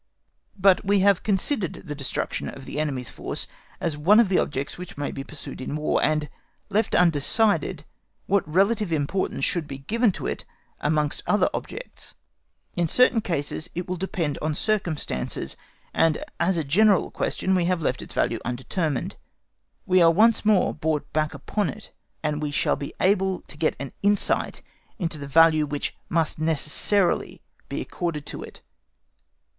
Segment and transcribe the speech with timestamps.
[0.57, 3.45] But we have considered the destruction of the enemy's force
[3.79, 6.27] as one of the objects which maybe pursued in War, and
[6.69, 7.85] left undecided
[8.25, 10.43] what relative importance should be given to it
[10.79, 12.15] amongst other objects.
[12.75, 15.55] In certain cases it will depend on circumstances,
[15.93, 19.17] and as a general question we have left its value undetermined.
[19.85, 21.91] We are once more brought back upon it,
[22.23, 24.63] and we shall be able to get an insight
[24.97, 28.63] into the value which must necessarily be accorded to it.